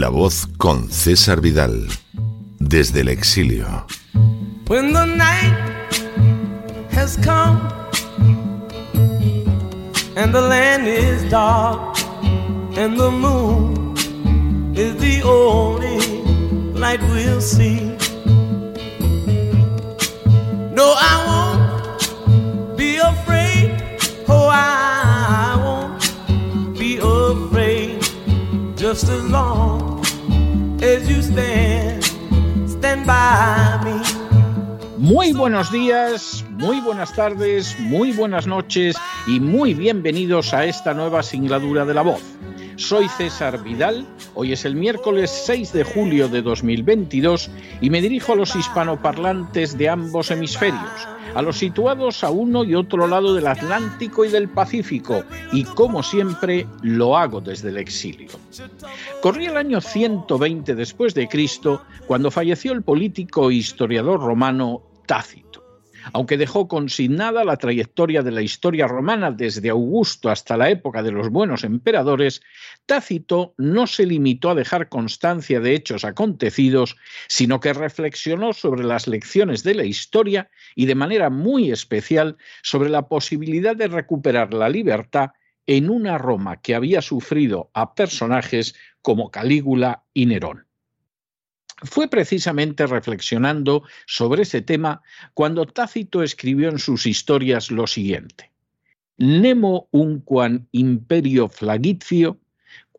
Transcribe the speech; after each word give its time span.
La 0.00 0.08
voz 0.08 0.48
con 0.56 0.90
César 0.90 1.42
Vidal, 1.42 1.86
desde 2.58 3.02
el 3.02 3.08
exilio. 3.08 3.84
When 4.66 4.94
the 4.94 5.04
night 5.04 5.52
has 6.90 7.18
come 7.18 7.60
and 10.16 10.32
the 10.32 10.40
land 10.40 10.88
is 10.88 11.30
dark 11.30 11.98
and 12.78 12.98
the 12.98 13.10
moon 13.10 13.94
is 14.74 14.96
the 15.02 15.20
only 15.22 15.98
light 16.72 17.02
we'll 17.12 17.42
see. 17.42 17.89
Buenos 35.40 35.72
días, 35.72 36.44
muy 36.50 36.82
buenas 36.82 37.14
tardes, 37.14 37.74
muy 37.80 38.12
buenas 38.12 38.46
noches 38.46 38.94
y 39.26 39.40
muy 39.40 39.72
bienvenidos 39.72 40.52
a 40.52 40.66
esta 40.66 40.92
nueva 40.92 41.22
singladura 41.22 41.86
de 41.86 41.94
la 41.94 42.02
voz. 42.02 42.20
Soy 42.76 43.08
César 43.08 43.64
Vidal, 43.64 44.06
hoy 44.34 44.52
es 44.52 44.66
el 44.66 44.74
miércoles 44.74 45.30
6 45.46 45.72
de 45.72 45.84
julio 45.84 46.28
de 46.28 46.42
2022 46.42 47.50
y 47.80 47.88
me 47.88 48.02
dirijo 48.02 48.34
a 48.34 48.36
los 48.36 48.54
hispanoparlantes 48.54 49.78
de 49.78 49.88
ambos 49.88 50.30
hemisferios, 50.30 51.08
a 51.34 51.40
los 51.40 51.56
situados 51.56 52.22
a 52.22 52.30
uno 52.30 52.62
y 52.62 52.74
otro 52.74 53.06
lado 53.06 53.32
del 53.32 53.46
Atlántico 53.46 54.26
y 54.26 54.28
del 54.28 54.50
Pacífico, 54.50 55.24
y 55.52 55.64
como 55.64 56.02
siempre 56.02 56.66
lo 56.82 57.16
hago 57.16 57.40
desde 57.40 57.70
el 57.70 57.78
exilio. 57.78 58.28
Corría 59.22 59.52
el 59.52 59.56
año 59.56 59.80
120 59.80 60.74
después 60.74 61.14
de 61.14 61.28
Cristo 61.28 61.82
cuando 62.06 62.30
falleció 62.30 62.72
el 62.72 62.82
político 62.82 63.48
e 63.48 63.54
historiador 63.54 64.20
romano 64.20 64.82
Tácito. 65.10 65.64
Aunque 66.12 66.36
dejó 66.36 66.68
consignada 66.68 67.42
la 67.44 67.56
trayectoria 67.56 68.22
de 68.22 68.30
la 68.30 68.42
historia 68.42 68.86
romana 68.86 69.32
desde 69.32 69.68
Augusto 69.68 70.30
hasta 70.30 70.56
la 70.56 70.70
época 70.70 71.02
de 71.02 71.10
los 71.10 71.30
buenos 71.30 71.64
emperadores, 71.64 72.42
Tácito 72.86 73.52
no 73.58 73.88
se 73.88 74.06
limitó 74.06 74.50
a 74.50 74.54
dejar 74.54 74.88
constancia 74.88 75.58
de 75.58 75.74
hechos 75.74 76.04
acontecidos, 76.04 76.96
sino 77.26 77.58
que 77.58 77.72
reflexionó 77.72 78.52
sobre 78.52 78.84
las 78.84 79.08
lecciones 79.08 79.64
de 79.64 79.74
la 79.74 79.84
historia 79.84 80.48
y 80.76 80.86
de 80.86 80.94
manera 80.94 81.28
muy 81.28 81.72
especial 81.72 82.36
sobre 82.62 82.88
la 82.88 83.08
posibilidad 83.08 83.74
de 83.74 83.88
recuperar 83.88 84.54
la 84.54 84.68
libertad 84.68 85.30
en 85.66 85.90
una 85.90 86.18
Roma 86.18 86.60
que 86.60 86.76
había 86.76 87.02
sufrido 87.02 87.68
a 87.74 87.96
personajes 87.96 88.76
como 89.02 89.32
Calígula 89.32 90.04
y 90.14 90.26
Nerón. 90.26 90.69
Fue 91.82 92.08
precisamente 92.08 92.86
reflexionando 92.86 93.84
sobre 94.06 94.42
ese 94.42 94.60
tema 94.60 95.02
cuando 95.34 95.66
Tácito 95.66 96.22
escribió 96.22 96.68
en 96.68 96.78
sus 96.78 97.06
historias 97.06 97.70
lo 97.70 97.86
siguiente: 97.86 98.52
Nemo 99.16 99.88
unquam 99.90 100.66
imperio 100.72 101.48
flagitio, 101.48 102.38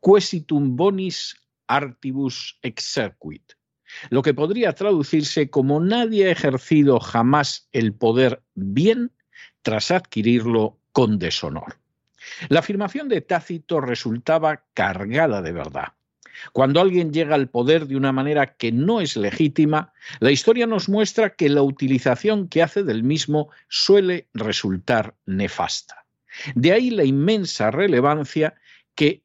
quesitum 0.02 0.76
bonis 0.76 1.36
artibus 1.68 2.58
exerquit. 2.62 3.54
Lo 4.10 4.22
que 4.22 4.34
podría 4.34 4.74
traducirse 4.74 5.50
como 5.50 5.80
nadie 5.80 6.28
ha 6.28 6.32
ejercido 6.32 7.00
jamás 7.00 7.68
el 7.72 7.94
poder 7.94 8.42
bien 8.56 9.12
tras 9.62 9.92
adquirirlo 9.92 10.78
con 10.92 11.20
deshonor. 11.20 11.78
La 12.50 12.60
afirmación 12.60 13.10
de 13.10 13.22
Tácito 13.22 13.82
resultaba 13.82 14.64
cargada 14.74 15.42
de 15.42 15.52
verdad. 15.52 15.94
Cuando 16.54 16.82
alguien 16.82 17.14
llega 17.14 17.36
al 17.36 17.50
poder 17.50 17.88
de 17.88 17.96
una 17.96 18.12
manera 18.12 18.56
que 18.56 18.72
no 18.72 19.02
es 19.02 19.16
legítima, 19.18 19.94
la 20.20 20.32
historia 20.32 20.68
nos 20.68 20.90
muestra 20.90 21.36
que 21.36 21.50
la 21.50 21.62
utilización 21.62 22.48
que 22.48 22.62
hace 22.62 22.84
del 22.84 23.04
mismo 23.04 23.50
suele 23.70 24.28
resultar 24.34 25.16
nefasta. 25.26 26.06
De 26.56 26.72
ahí 26.72 26.90
la 26.90 27.04
inmensa 27.04 27.72
relevancia 27.72 28.56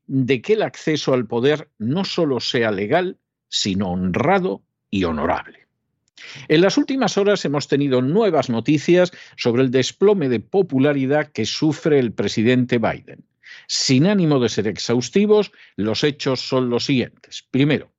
de 0.06 0.42
que 0.42 0.52
el 0.52 0.62
acceso 0.62 1.12
al 1.12 1.26
poder 1.26 1.68
no 1.78 2.04
solo 2.04 2.40
sea 2.40 2.70
legal, 2.70 3.18
sino 3.48 3.92
honrado 3.92 4.62
y 4.90 5.04
honorable. 5.04 5.66
En 6.48 6.62
las 6.62 6.78
últimas 6.78 7.18
horas 7.18 7.44
hemos 7.44 7.68
tenido 7.68 8.00
nuevas 8.00 8.48
noticias 8.48 9.12
sobre 9.36 9.62
el 9.62 9.70
desplome 9.70 10.28
de 10.28 10.40
popularidad 10.40 11.30
que 11.30 11.44
sufre 11.44 11.98
el 11.98 12.12
presidente 12.12 12.78
Biden. 12.78 13.24
Sin 13.66 14.06
ánimo 14.06 14.40
de 14.40 14.48
ser 14.48 14.66
exhaustivos, 14.68 15.52
los 15.76 16.04
hechos 16.04 16.40
son 16.40 16.70
los 16.70 16.84
siguientes. 16.84 17.46
Primero, 17.50 17.92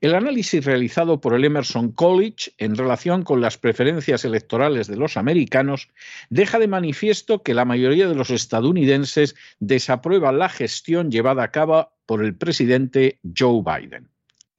el 0.00 0.14
análisis 0.14 0.64
realizado 0.64 1.20
por 1.20 1.34
el 1.34 1.44
Emerson 1.44 1.92
College 1.92 2.52
en 2.58 2.76
relación 2.76 3.22
con 3.22 3.40
las 3.40 3.58
preferencias 3.58 4.24
electorales 4.24 4.86
de 4.86 4.96
los 4.96 5.16
americanos 5.16 5.88
deja 6.28 6.58
de 6.58 6.68
manifiesto 6.68 7.42
que 7.42 7.54
la 7.54 7.64
mayoría 7.64 8.08
de 8.08 8.14
los 8.14 8.30
estadounidenses 8.30 9.36
desaprueba 9.58 10.32
la 10.32 10.48
gestión 10.48 11.10
llevada 11.10 11.44
a 11.44 11.50
cabo 11.50 11.92
por 12.06 12.24
el 12.24 12.34
presidente 12.34 13.20
Joe 13.36 13.62
Biden. 13.62 14.10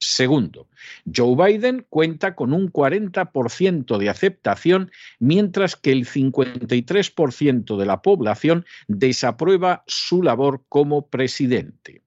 Segundo, 0.03 0.67
Joe 1.15 1.35
Biden 1.35 1.85
cuenta 1.87 2.33
con 2.33 2.53
un 2.53 2.71
40% 2.73 3.99
de 3.99 4.09
aceptación, 4.09 4.91
mientras 5.19 5.75
que 5.75 5.91
el 5.91 6.07
53% 6.07 7.77
de 7.77 7.85
la 7.85 8.01
población 8.01 8.65
desaprueba 8.87 9.83
su 9.85 10.23
labor 10.23 10.63
como 10.69 11.07
presidente. 11.07 12.01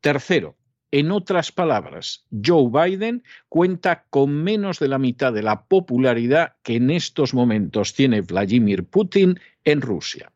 Tercero, 0.00 0.56
en 0.90 1.10
otras 1.10 1.52
palabras, 1.52 2.24
Joe 2.30 2.70
Biden 2.70 3.22
cuenta 3.50 4.04
con 4.08 4.42
menos 4.42 4.78
de 4.78 4.88
la 4.88 4.98
mitad 4.98 5.34
de 5.34 5.42
la 5.42 5.64
popularidad 5.64 6.54
que 6.62 6.76
en 6.76 6.90
estos 6.90 7.34
momentos 7.34 7.92
tiene 7.92 8.22
Vladimir 8.22 8.84
Putin 8.84 9.38
en 9.64 9.82
Rusia. 9.82 10.32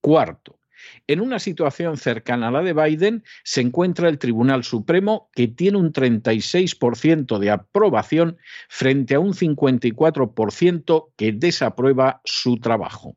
Cuarto, 0.00 0.57
en 1.06 1.20
una 1.20 1.38
situación 1.38 1.96
cercana 1.96 2.48
a 2.48 2.50
la 2.50 2.62
de 2.62 2.72
Biden 2.72 3.24
se 3.44 3.60
encuentra 3.60 4.08
el 4.08 4.18
Tribunal 4.18 4.64
Supremo, 4.64 5.30
que 5.34 5.48
tiene 5.48 5.78
un 5.78 5.92
36% 5.92 7.38
de 7.38 7.50
aprobación 7.50 8.38
frente 8.68 9.14
a 9.14 9.20
un 9.20 9.34
54% 9.34 11.12
que 11.16 11.32
desaprueba 11.32 12.20
su 12.24 12.58
trabajo. 12.58 13.16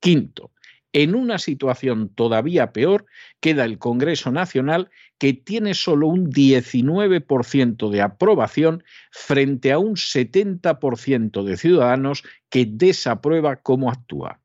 Quinto, 0.00 0.52
en 0.92 1.14
una 1.14 1.38
situación 1.38 2.08
todavía 2.14 2.72
peor 2.72 3.06
queda 3.40 3.64
el 3.64 3.78
Congreso 3.78 4.32
Nacional, 4.32 4.90
que 5.18 5.34
tiene 5.34 5.74
solo 5.74 6.08
un 6.08 6.30
19% 6.30 7.90
de 7.90 8.00
aprobación 8.00 8.84
frente 9.10 9.70
a 9.72 9.78
un 9.78 9.96
70% 9.96 11.44
de 11.44 11.56
ciudadanos 11.56 12.22
que 12.48 12.66
desaprueba 12.66 13.56
cómo 13.56 13.90
actúa. 13.90 14.40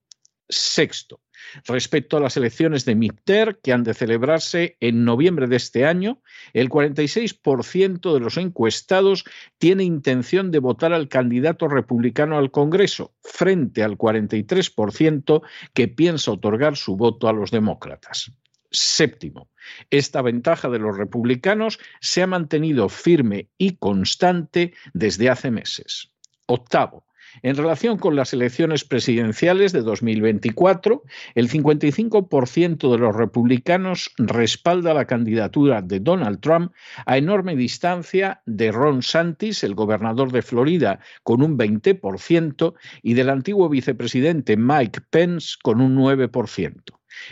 Sexto, 0.49 1.21
Respecto 1.65 2.17
a 2.17 2.19
las 2.19 2.37
elecciones 2.37 2.85
de 2.85 2.95
MIPTER, 2.95 3.59
que 3.61 3.73
han 3.73 3.83
de 3.83 3.93
celebrarse 3.93 4.77
en 4.79 5.05
noviembre 5.05 5.47
de 5.47 5.55
este 5.55 5.85
año, 5.85 6.21
el 6.53 6.69
46% 6.69 8.13
de 8.13 8.19
los 8.19 8.37
encuestados 8.37 9.25
tiene 9.57 9.83
intención 9.83 10.51
de 10.51 10.59
votar 10.59 10.93
al 10.93 11.07
candidato 11.07 11.67
republicano 11.67 12.37
al 12.37 12.51
Congreso, 12.51 13.13
frente 13.23 13.83
al 13.83 13.97
43% 13.97 15.41
que 15.73 15.87
piensa 15.87 16.31
otorgar 16.31 16.77
su 16.77 16.95
voto 16.95 17.27
a 17.27 17.33
los 17.33 17.51
demócratas. 17.51 18.31
Séptimo, 18.71 19.49
esta 19.91 20.23
ventaja 20.23 20.67
de 20.67 20.79
los 20.79 20.97
republicanos 20.97 21.79
se 22.01 22.23
ha 22.23 22.27
mantenido 22.27 22.89
firme 22.89 23.49
y 23.57 23.77
constante 23.77 24.73
desde 24.93 25.29
hace 25.29 25.51
meses. 25.51 26.11
Octavo, 26.47 27.05
en 27.41 27.55
relación 27.55 27.97
con 27.97 28.15
las 28.15 28.33
elecciones 28.33 28.83
presidenciales 28.83 29.71
de 29.71 29.81
2024, 29.81 31.03
el 31.35 31.49
55% 31.49 32.91
de 32.91 32.97
los 32.97 33.15
republicanos 33.15 34.11
respalda 34.17 34.93
la 34.93 35.05
candidatura 35.05 35.81
de 35.81 35.99
Donald 35.99 36.39
Trump 36.39 36.71
a 37.05 37.17
enorme 37.17 37.55
distancia 37.55 38.41
de 38.45 38.71
Ron 38.71 39.01
Santis, 39.01 39.63
el 39.63 39.75
gobernador 39.75 40.31
de 40.31 40.41
Florida, 40.41 40.99
con 41.23 41.41
un 41.41 41.57
20%, 41.57 42.73
y 43.01 43.13
del 43.13 43.29
antiguo 43.29 43.69
vicepresidente 43.69 44.57
Mike 44.57 45.01
Pence 45.09 45.55
con 45.61 45.81
un 45.81 45.95
9%. 45.95 46.81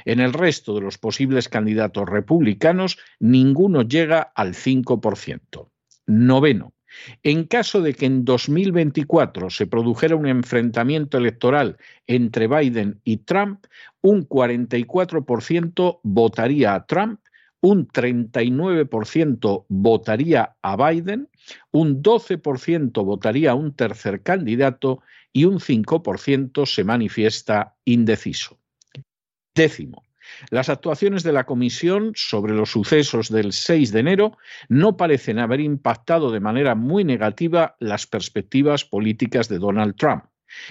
En 0.05 0.19
el 0.19 0.33
resto 0.33 0.75
de 0.75 0.81
los 0.81 0.97
posibles 0.97 1.49
candidatos 1.49 2.07
republicanos, 2.07 2.97
ninguno 3.19 3.81
llega 3.81 4.21
al 4.35 4.53
5%. 4.53 5.69
Noveno. 6.07 6.73
En 7.23 7.45
caso 7.45 7.81
de 7.81 7.93
que 7.93 8.05
en 8.05 8.25
2024 8.25 9.49
se 9.49 9.67
produjera 9.67 10.15
un 10.15 10.27
enfrentamiento 10.27 11.17
electoral 11.17 11.77
entre 12.07 12.47
Biden 12.47 12.99
y 13.03 13.17
Trump, 13.17 13.65
un 14.01 14.27
44% 14.27 15.99
votaría 16.03 16.75
a 16.75 16.85
Trump, 16.85 17.19
un 17.61 17.87
39% 17.87 19.65
votaría 19.69 20.55
a 20.61 20.89
Biden, 20.89 21.29
un 21.71 22.01
12% 22.01 23.05
votaría 23.05 23.51
a 23.51 23.55
un 23.55 23.73
tercer 23.73 24.21
candidato 24.21 25.01
y 25.31 25.45
un 25.45 25.59
5% 25.59 26.65
se 26.65 26.83
manifiesta 26.83 27.75
indeciso. 27.85 28.57
Décimo, 29.53 30.03
las 30.49 30.69
actuaciones 30.69 31.23
de 31.23 31.33
la 31.33 31.45
Comisión 31.45 32.11
sobre 32.15 32.53
los 32.53 32.71
sucesos 32.71 33.29
del 33.29 33.53
6 33.53 33.91
de 33.91 33.99
enero 33.99 34.37
no 34.69 34.97
parecen 34.97 35.39
haber 35.39 35.59
impactado 35.59 36.31
de 36.31 36.39
manera 36.39 36.75
muy 36.75 37.03
negativa 37.03 37.75
las 37.79 38.07
perspectivas 38.07 38.85
políticas 38.85 39.49
de 39.49 39.59
Donald 39.59 39.95
Trump. 39.95 40.25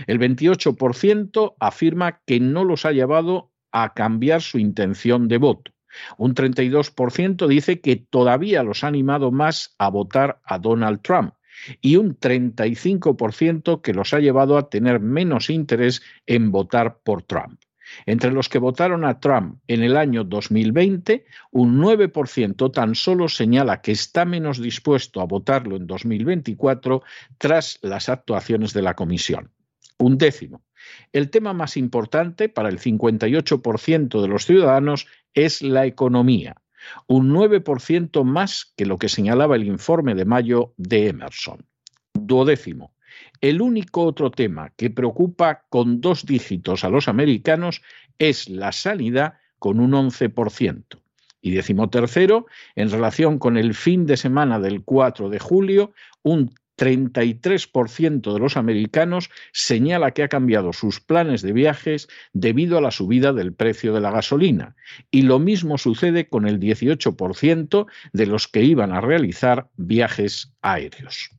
El 0.06 0.18
28% 0.18 1.54
afirma 1.58 2.20
que 2.26 2.40
no 2.40 2.64
los 2.64 2.84
ha 2.84 2.92
llevado 2.92 3.50
a 3.72 3.94
cambiar 3.94 4.42
su 4.42 4.58
intención 4.58 5.28
de 5.28 5.38
voto. 5.38 5.72
Un 6.18 6.34
32% 6.34 7.46
dice 7.46 7.80
que 7.80 7.96
todavía 7.96 8.62
los 8.62 8.84
ha 8.84 8.88
animado 8.88 9.30
más 9.32 9.74
a 9.78 9.88
votar 9.88 10.40
a 10.44 10.58
Donald 10.58 11.00
Trump 11.02 11.34
y 11.80 11.96
un 11.96 12.18
35% 12.18 13.82
que 13.82 13.92
los 13.92 14.14
ha 14.14 14.20
llevado 14.20 14.56
a 14.56 14.68
tener 14.68 15.00
menos 15.00 15.50
interés 15.50 16.02
en 16.26 16.50
votar 16.52 17.00
por 17.02 17.22
Trump. 17.22 17.60
Entre 18.06 18.32
los 18.32 18.48
que 18.48 18.58
votaron 18.58 19.04
a 19.04 19.20
Trump 19.20 19.60
en 19.68 19.82
el 19.82 19.96
año 19.96 20.24
2020, 20.24 21.24
un 21.52 21.80
9% 21.80 22.72
tan 22.72 22.94
solo 22.94 23.28
señala 23.28 23.80
que 23.80 23.92
está 23.92 24.24
menos 24.24 24.60
dispuesto 24.60 25.20
a 25.20 25.26
votarlo 25.26 25.76
en 25.76 25.86
2024 25.86 27.02
tras 27.38 27.78
las 27.82 28.08
actuaciones 28.08 28.72
de 28.72 28.82
la 28.82 28.94
Comisión. 28.94 29.50
Un 29.98 30.16
décimo. 30.18 30.62
El 31.12 31.30
tema 31.30 31.52
más 31.52 31.76
importante 31.76 32.48
para 32.48 32.68
el 32.68 32.78
58% 32.78 34.22
de 34.22 34.28
los 34.28 34.46
ciudadanos 34.46 35.06
es 35.34 35.62
la 35.62 35.86
economía, 35.86 36.56
un 37.06 37.32
9% 37.32 38.24
más 38.24 38.72
que 38.76 38.86
lo 38.86 38.96
que 38.96 39.08
señalaba 39.08 39.56
el 39.56 39.64
informe 39.64 40.14
de 40.14 40.24
mayo 40.24 40.72
de 40.76 41.08
Emerson. 41.08 41.66
Duodécimo. 42.14 42.92
El 43.40 43.62
único 43.62 44.04
otro 44.04 44.30
tema 44.30 44.72
que 44.76 44.90
preocupa 44.90 45.64
con 45.68 46.00
dos 46.00 46.26
dígitos 46.26 46.84
a 46.84 46.90
los 46.90 47.08
americanos 47.08 47.82
es 48.18 48.48
la 48.48 48.72
sanidad 48.72 49.34
con 49.58 49.80
un 49.80 49.92
11%. 49.92 50.84
Y 51.42 51.52
decimotercero, 51.52 52.46
en 52.76 52.90
relación 52.90 53.38
con 53.38 53.56
el 53.56 53.74
fin 53.74 54.06
de 54.06 54.16
semana 54.16 54.60
del 54.60 54.82
4 54.84 55.30
de 55.30 55.38
julio, 55.38 55.92
un 56.22 56.52
33% 56.80 58.32
de 58.32 58.38
los 58.38 58.56
americanos 58.56 59.30
señala 59.52 60.12
que 60.12 60.22
ha 60.22 60.28
cambiado 60.28 60.72
sus 60.72 61.00
planes 61.00 61.42
de 61.42 61.52
viajes 61.52 62.08
debido 62.32 62.78
a 62.78 62.80
la 62.80 62.90
subida 62.90 63.34
del 63.34 63.52
precio 63.52 63.92
de 63.92 64.00
la 64.00 64.10
gasolina. 64.10 64.76
Y 65.10 65.22
lo 65.22 65.38
mismo 65.38 65.76
sucede 65.76 66.28
con 66.28 66.46
el 66.46 66.58
18% 66.58 67.86
de 68.14 68.26
los 68.26 68.48
que 68.48 68.62
iban 68.62 68.92
a 68.92 69.02
realizar 69.02 69.68
viajes 69.76 70.54
aéreos. 70.62 71.30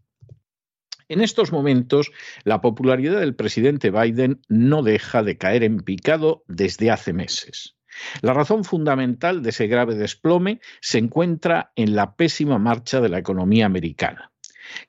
En 1.11 1.19
estos 1.19 1.51
momentos, 1.51 2.09
la 2.45 2.61
popularidad 2.61 3.19
del 3.19 3.35
presidente 3.35 3.91
Biden 3.91 4.39
no 4.47 4.81
deja 4.81 5.23
de 5.23 5.37
caer 5.37 5.61
en 5.65 5.79
picado 5.79 6.45
desde 6.47 6.89
hace 6.89 7.11
meses. 7.11 7.75
La 8.21 8.33
razón 8.33 8.63
fundamental 8.63 9.43
de 9.43 9.49
ese 9.49 9.67
grave 9.67 9.95
desplome 9.95 10.61
se 10.79 10.99
encuentra 10.99 11.73
en 11.75 11.97
la 11.97 12.15
pésima 12.15 12.59
marcha 12.59 13.01
de 13.01 13.09
la 13.09 13.17
economía 13.17 13.65
americana. 13.65 14.31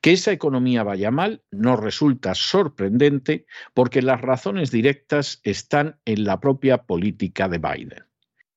Que 0.00 0.12
esa 0.12 0.30
economía 0.30 0.84
vaya 0.84 1.10
mal 1.10 1.42
no 1.50 1.74
resulta 1.74 2.36
sorprendente 2.36 3.44
porque 3.74 4.00
las 4.00 4.20
razones 4.20 4.70
directas 4.70 5.40
están 5.42 5.98
en 6.04 6.22
la 6.22 6.38
propia 6.38 6.84
política 6.84 7.48
de 7.48 7.58
Biden. 7.58 8.11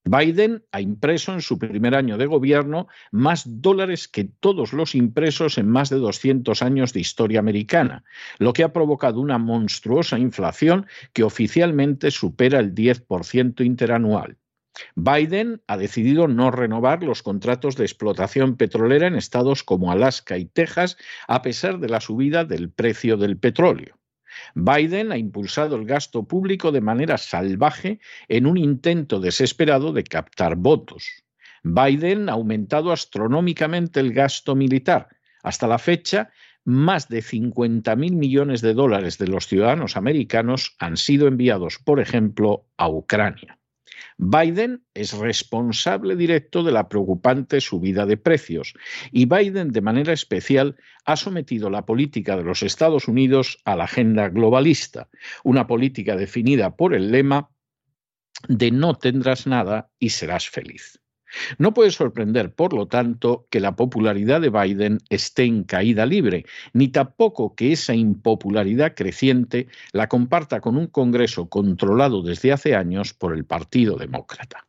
Biden 0.06 0.64
ha 0.72 0.82
impreso 0.82 1.34
en 1.34 1.42
su 1.42 1.58
primer 1.58 1.96
año 1.96 2.18
de 2.18 2.28
gobierno 2.28 2.88
más 3.12 3.44
dólares 3.62 4.08
que 4.08 4.24
todos 4.24 4.72
los 4.72 4.94
impresos 4.94 5.58
en 5.58 5.68
más 5.68 5.90
de 5.90 5.98
200 5.98 6.62
años 6.62 6.94
de 6.94 7.00
historia 7.00 7.40
americana, 7.40 8.04
lo 8.38 8.54
que 8.54 8.64
ha 8.64 8.72
provocado 8.72 9.20
una 9.20 9.40
monstruosa 9.40 10.20
inflación 10.20 10.86
que 11.12 11.24
oficialmente 11.24 12.12
supera 12.12 12.60
el 12.60 12.76
10% 12.76 13.66
interanual. 13.66 14.38
Biden 14.96 15.64
ha 15.68 15.78
decidido 15.78 16.28
no 16.28 16.52
renovar 16.52 17.02
los 17.02 17.24
contratos 17.24 17.76
de 17.76 17.86
explotación 17.86 18.58
petrolera 18.58 19.08
en 19.08 19.16
estados 19.16 19.64
como 19.64 19.92
Alaska 19.92 20.38
y 20.38 20.46
Texas, 20.46 20.98
a 21.28 21.42
pesar 21.42 21.80
de 21.80 21.90
la 21.90 22.02
subida 22.02 22.46
del 22.46 22.70
precio 22.70 23.18
del 23.18 23.38
petróleo. 23.38 23.98
Biden 24.54 25.12
ha 25.12 25.18
impulsado 25.18 25.76
el 25.76 25.86
gasto 25.86 26.24
público 26.28 26.72
de 26.72 26.82
manera 26.82 27.18
salvaje 27.18 28.00
en 28.28 28.46
un 28.46 28.58
intento 28.58 29.20
desesperado 29.20 29.94
de 29.94 30.04
captar 30.04 30.56
votos. 30.56 31.08
Biden 31.64 32.30
ha 32.30 32.34
aumentado 32.34 32.92
astronómicamente 32.92 34.00
el 34.00 34.14
gasto 34.14 34.56
militar. 34.56 35.10
Hasta 35.42 35.68
la 35.68 35.80
fecha, 35.80 36.30
más 36.64 37.10
de 37.10 37.20
50.000 37.20 37.96
millones 38.14 38.62
de 38.62 38.74
dólares 38.74 39.18
de 39.18 39.28
los 39.28 39.48
ciudadanos 39.48 39.98
americanos 39.98 40.76
han 40.80 40.98
sido 40.98 41.28
enviados, 41.28 41.80
por 41.84 42.00
ejemplo, 42.00 42.68
a 42.78 42.90
Ucrania. 42.90 43.60
Biden 44.18 44.84
es 44.94 45.14
responsable 45.14 46.16
directo 46.16 46.64
de 46.64 46.72
la 46.72 46.90
preocupante 46.90 47.62
subida 47.62 48.06
de 48.06 48.18
precios 48.18 48.74
y 49.12 49.26
Biden 49.26 49.72
de 49.72 49.82
manera 49.82 50.14
especial 50.14 50.76
ha 51.06 51.16
sometido 51.16 51.70
la 51.70 51.86
política 51.86 52.38
de 52.38 52.44
los 52.44 52.64
Estados 52.64 53.08
Unidos 53.08 53.60
a 53.66 53.76
la 53.76 53.86
agenda 53.86 54.30
globalista, 54.30 55.10
una 55.44 55.68
política 55.68 56.16
definida 56.16 56.76
por 56.76 56.94
el 56.94 57.12
lema 57.12 57.50
de 58.48 58.72
no 58.72 58.96
tendrás 58.96 59.48
nada 59.48 59.90
y 60.00 60.10
serás 60.10 60.50
feliz. 60.50 61.00
No 61.58 61.74
puede 61.74 61.92
sorprender, 61.92 62.54
por 62.54 62.74
lo 62.74 62.88
tanto, 62.88 63.48
que 63.50 63.60
la 63.60 63.76
popularidad 63.76 64.42
de 64.42 64.50
Biden 64.50 65.00
esté 65.10 65.44
en 65.44 65.64
caída 65.64 66.06
libre, 66.06 66.46
ni 66.74 66.88
tampoco 66.90 67.56
que 67.56 67.72
esa 67.72 67.94
impopularidad 67.96 68.94
creciente 68.96 69.68
la 69.92 70.08
comparta 70.08 70.62
con 70.62 70.78
un 70.78 70.88
Congreso 70.88 71.50
controlado 71.50 72.22
desde 72.22 72.52
hace 72.52 72.76
años 72.76 73.14
por 73.14 73.36
el 73.36 73.46
Partido 73.46 73.98
Demócrata. 73.98 74.68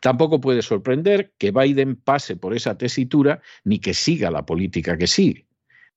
Tampoco 0.00 0.40
puede 0.40 0.62
sorprender 0.62 1.32
que 1.38 1.52
Biden 1.52 1.96
pase 1.96 2.36
por 2.36 2.54
esa 2.54 2.76
tesitura 2.76 3.40
ni 3.64 3.78
que 3.78 3.94
siga 3.94 4.30
la 4.30 4.44
política 4.44 4.96
que 4.96 5.06
sigue 5.06 5.47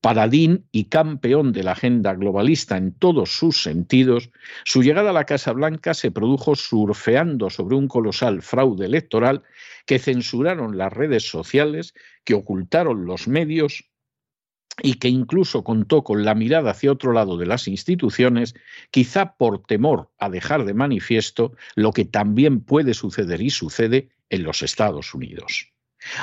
paladín 0.01 0.65
y 0.71 0.85
campeón 0.85 1.53
de 1.53 1.63
la 1.63 1.73
agenda 1.73 2.13
globalista 2.15 2.75
en 2.75 2.91
todos 2.91 3.37
sus 3.37 3.61
sentidos, 3.61 4.31
su 4.65 4.81
llegada 4.81 5.11
a 5.11 5.13
la 5.13 5.25
Casa 5.25 5.53
Blanca 5.53 5.93
se 5.93 6.09
produjo 6.09 6.55
surfeando 6.55 7.51
sobre 7.51 7.75
un 7.75 7.87
colosal 7.87 8.41
fraude 8.41 8.87
electoral 8.87 9.43
que 9.85 9.99
censuraron 9.99 10.77
las 10.77 10.91
redes 10.91 11.29
sociales, 11.29 11.93
que 12.23 12.33
ocultaron 12.33 13.05
los 13.05 13.27
medios 13.27 13.91
y 14.81 14.95
que 14.95 15.09
incluso 15.09 15.63
contó 15.63 16.03
con 16.03 16.25
la 16.25 16.33
mirada 16.33 16.71
hacia 16.71 16.91
otro 16.91 17.13
lado 17.13 17.37
de 17.37 17.45
las 17.45 17.67
instituciones, 17.67 18.55
quizá 18.89 19.35
por 19.35 19.63
temor 19.63 20.09
a 20.17 20.29
dejar 20.29 20.65
de 20.65 20.73
manifiesto 20.73 21.55
lo 21.75 21.91
que 21.91 22.05
también 22.05 22.61
puede 22.61 22.95
suceder 22.95 23.41
y 23.41 23.51
sucede 23.51 24.09
en 24.29 24.43
los 24.43 24.63
Estados 24.63 25.13
Unidos. 25.13 25.71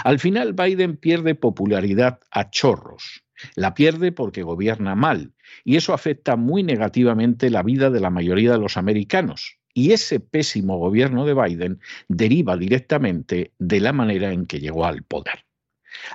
Al 0.05 0.19
final 0.19 0.53
Biden 0.53 0.97
pierde 0.97 1.35
popularidad 1.35 2.21
a 2.31 2.51
chorros, 2.51 3.25
la 3.55 3.75
pierde 3.75 4.13
porque 4.13 4.43
gobierna 4.43 4.95
mal 4.95 5.35
y 5.65 5.77
eso 5.77 5.93
afecta 5.93 6.37
muy 6.37 6.63
negativamente 6.63 7.51
la 7.51 7.63
vida 7.63 7.91
de 7.91 8.01
la 8.01 8.11
mayoría 8.11 8.53
de 8.53 8.59
los 8.59 8.77
americanos. 8.77 9.59
Y 9.75 9.93
ese 9.93 10.19
pésimo 10.19 10.79
gobierno 10.79 11.25
de 11.25 11.35
Biden 11.35 11.81
deriva 12.09 12.57
directamente 12.57 13.53
de 13.59 13.81
la 13.81 13.93
manera 13.93 14.33
en 14.33 14.47
que 14.47 14.61
llegó 14.61 14.87
al 14.87 15.03
poder. 15.03 15.45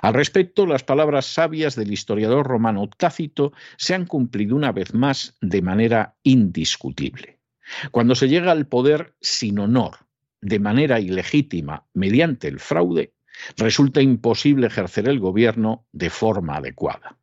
Al 0.02 0.14
respecto, 0.14 0.66
las 0.66 0.84
palabras 0.84 1.26
sabias 1.26 1.74
del 1.74 1.92
historiador 1.92 2.46
romano 2.46 2.88
Tácito 2.88 3.52
se 3.76 3.94
han 3.94 4.06
cumplido 4.06 4.56
una 4.56 4.72
vez 4.72 4.94
más 4.94 5.36
de 5.40 5.62
manera 5.62 6.16
indiscutible. 6.22 7.38
Cuando 7.90 8.14
se 8.14 8.28
llega 8.28 8.52
al 8.52 8.66
poder 8.66 9.14
sin 9.20 9.58
honor, 9.58 9.96
de 10.40 10.58
manera 10.58 11.00
ilegítima, 11.00 11.86
mediante 11.94 12.48
el 12.48 12.60
fraude, 12.60 13.13
resulta 13.56 14.00
imposible 14.02 14.66
ejercer 14.66 15.08
el 15.08 15.20
gobierno 15.20 15.86
de 15.92 16.10
forma 16.10 16.56
adecuada. 16.56 17.16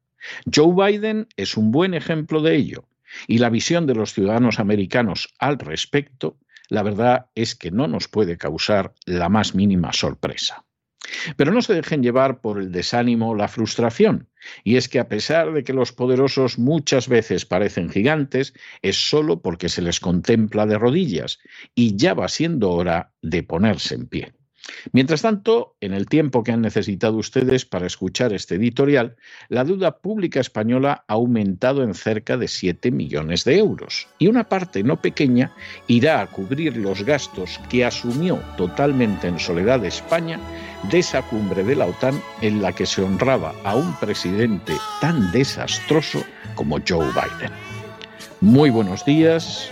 Joe 0.53 0.74
Biden 0.74 1.27
es 1.36 1.58
un 1.58 1.72
buen 1.72 1.94
ejemplo 1.94 2.41
de 2.41 2.56
ello 2.56 2.86
y 3.27 3.39
la 3.39 3.50
visión 3.50 3.88
de 3.88 3.96
los 3.96 4.13
ciudadanos 4.13 4.60
americanos 4.60 5.34
al 5.39 5.60
respecto, 5.60 6.38
la 6.70 6.84
verdad 6.84 7.27
es 7.36 7.56
que 7.56 7.72
no 7.72 7.88
nos 7.88 8.08
puede 8.08 8.38
causar 8.38 8.94
la 9.06 9.30
más 9.30 9.56
mínima 9.56 9.94
sorpresa. 9.94 10.63
Pero 11.36 11.51
no 11.51 11.62
se 11.62 11.74
dejen 11.74 12.03
llevar 12.03 12.41
por 12.41 12.60
el 12.60 12.72
desánimo 12.72 13.32
o 13.32 13.36
la 13.36 13.48
frustración. 13.48 14.30
Y 14.63 14.77
es 14.77 14.88
que 14.88 15.00
a 15.00 15.10
pesar 15.10 15.51
de 15.51 15.63
que 15.63 15.74
los 15.74 15.91
poderosos 15.91 16.58
muchas 16.58 17.08
veces 17.08 17.46
parecen 17.46 17.89
gigantes, 17.89 18.53
es 18.82 19.10
solo 19.10 19.41
porque 19.41 19.68
se 19.68 19.82
les 19.82 20.00
contempla 20.00 20.65
de 20.65 20.77
rodillas 20.77 21.39
y 21.75 21.96
ya 21.98 22.13
va 22.13 22.30
siendo 22.30 22.72
hora 22.72 23.13
de 23.22 23.44
ponerse 23.44 23.96
en 23.96 24.08
pie. 24.08 24.34
Mientras 24.91 25.22
tanto, 25.22 25.75
en 25.82 25.94
el 25.94 26.08
tiempo 26.08 26.44
que 26.44 26.51
han 26.51 26.62
necesitado 26.62 27.18
ustedes 27.18 27.65
para 27.65 27.88
escuchar 27.88 28.34
este 28.34 28.56
editorial, 28.56 29.15
la 29.50 29.63
deuda 29.63 29.98
pública 29.98 30.39
española 30.39 31.03
ha 31.08 31.13
aumentado 31.13 31.84
en 31.84 31.94
cerca 31.94 32.38
de 32.38 32.48
7 32.48 32.91
millones 32.91 33.44
de 33.44 33.58
euros 33.58 34.08
y 34.20 34.27
una 34.27 34.50
parte 34.50 34.84
no 34.84 35.01
pequeña 35.01 35.53
irá 35.88 36.22
a 36.22 36.27
cubrir 36.27 36.77
los 36.77 37.03
gastos 37.03 37.60
que 37.70 37.86
asumió 37.86 38.39
totalmente 38.58 39.27
en 39.27 39.39
soledad 39.39 39.84
España 39.86 40.39
de 40.89 41.00
esa 41.00 41.22
cumbre 41.24 41.63
de 41.63 41.75
la 41.75 41.86
OTAN 41.86 42.22
en 42.41 42.62
la 42.62 42.74
que 42.74 42.86
se 42.86 43.01
honraba 43.01 43.53
a 43.63 43.75
un 43.75 43.94
presidente 44.00 44.74
tan 45.00 45.32
desastroso 45.32 46.24
como 46.56 46.80
Joe 46.88 47.08
Biden. 47.08 47.51
Muy 48.41 48.70
buenos 48.72 49.06
días, 49.06 49.72